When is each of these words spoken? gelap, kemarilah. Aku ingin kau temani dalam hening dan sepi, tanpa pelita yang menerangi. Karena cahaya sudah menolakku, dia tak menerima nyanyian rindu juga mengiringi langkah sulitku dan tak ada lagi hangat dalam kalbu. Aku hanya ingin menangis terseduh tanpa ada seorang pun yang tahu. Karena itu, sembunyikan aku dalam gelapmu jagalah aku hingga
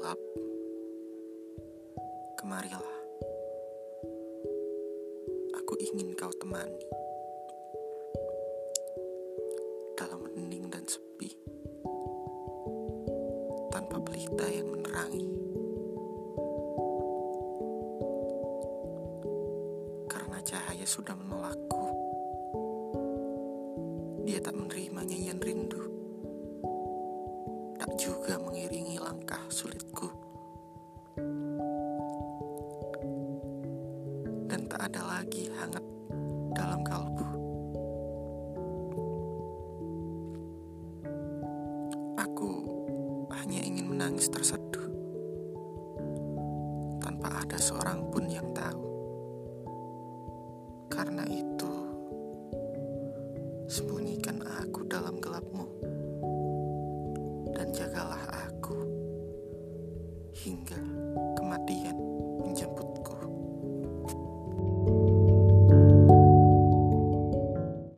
gelap, 0.00 0.16
kemarilah. 2.40 2.96
Aku 5.60 5.76
ingin 5.76 6.16
kau 6.16 6.32
temani 6.40 6.80
dalam 10.00 10.24
hening 10.32 10.72
dan 10.72 10.88
sepi, 10.88 11.36
tanpa 13.68 14.00
pelita 14.00 14.48
yang 14.48 14.72
menerangi. 14.72 15.28
Karena 20.08 20.40
cahaya 20.40 20.86
sudah 20.88 21.12
menolakku, 21.12 21.84
dia 24.24 24.40
tak 24.40 24.56
menerima 24.56 25.00
nyanyian 25.04 25.40
rindu 25.44 25.79
juga 27.98 28.38
mengiringi 28.38 29.00
langkah 29.02 29.40
sulitku 29.50 30.06
dan 34.50 34.66
tak 34.70 34.90
ada 34.90 35.02
lagi 35.18 35.50
hangat 35.58 35.82
dalam 36.54 36.82
kalbu. 36.86 37.26
Aku 42.18 42.50
hanya 43.30 43.62
ingin 43.62 43.90
menangis 43.90 44.30
terseduh 44.30 44.86
tanpa 47.02 47.42
ada 47.42 47.58
seorang 47.58 48.06
pun 48.10 48.26
yang 48.26 48.46
tahu. 48.54 48.82
Karena 50.90 51.24
itu, 51.30 51.72
sembunyikan 53.70 54.42
aku 54.42 54.84
dalam 54.90 55.22
gelapmu 55.22 55.64
jagalah 57.70 58.24
aku 58.50 58.78
hingga 60.34 60.79